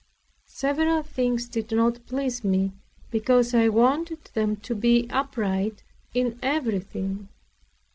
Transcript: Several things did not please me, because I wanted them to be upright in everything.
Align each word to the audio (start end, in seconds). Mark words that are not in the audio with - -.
Several 0.47 1.03
things 1.03 1.47
did 1.47 1.71
not 1.71 2.03
please 2.07 2.43
me, 2.43 2.71
because 3.11 3.53
I 3.53 3.69
wanted 3.69 4.23
them 4.33 4.55
to 4.55 4.73
be 4.73 5.07
upright 5.11 5.83
in 6.15 6.39
everything. 6.41 7.29